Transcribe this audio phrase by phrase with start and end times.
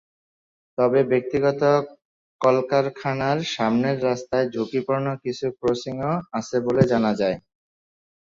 [0.77, 1.61] তবে ব্যক্তিগত
[2.41, 5.95] কলকারখানার সামনের রাস্তায় ঝুঁকিপূর্ণ কিছু ক্রসিং
[6.33, 7.37] আছে বলেও জানা যায়।